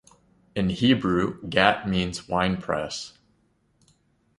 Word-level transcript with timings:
In 0.55 0.69
Hebrew, 0.69 1.47
"gat" 1.47 1.87
means 1.87 2.27
"winepress". 2.27 3.19